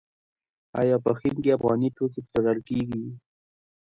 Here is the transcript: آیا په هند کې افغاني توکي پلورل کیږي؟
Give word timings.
آیا 0.81 0.95
په 1.03 1.11
هند 1.19 1.37
کې 1.43 1.55
افغاني 1.57 1.89
توکي 1.97 2.21
پلورل 2.29 2.59
کیږي؟ 2.69 3.05